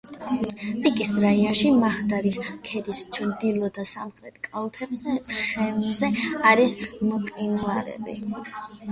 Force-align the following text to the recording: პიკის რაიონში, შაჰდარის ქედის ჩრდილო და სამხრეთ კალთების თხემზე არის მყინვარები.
პიკის 0.83 1.09
რაიონში, 1.23 1.67
შაჰდარის 1.81 2.39
ქედის 2.69 3.01
ჩრდილო 3.17 3.69
და 3.75 3.85
სამხრეთ 3.89 4.39
კალთების 4.47 5.03
თხემზე 5.35 6.09
არის 6.53 6.73
მყინვარები. 7.11 8.17